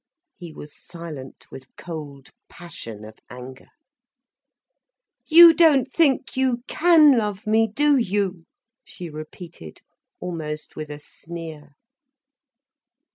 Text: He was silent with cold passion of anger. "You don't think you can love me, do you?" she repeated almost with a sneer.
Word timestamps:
He 0.33 0.51
was 0.51 0.75
silent 0.75 1.45
with 1.51 1.75
cold 1.75 2.31
passion 2.49 3.05
of 3.05 3.19
anger. 3.29 3.67
"You 5.27 5.53
don't 5.53 5.85
think 5.91 6.35
you 6.35 6.63
can 6.67 7.19
love 7.19 7.45
me, 7.45 7.67
do 7.67 7.97
you?" 7.97 8.45
she 8.83 9.11
repeated 9.11 9.81
almost 10.19 10.75
with 10.75 10.89
a 10.89 10.97
sneer. 10.99 11.75